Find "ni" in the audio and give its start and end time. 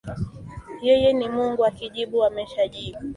1.17-1.27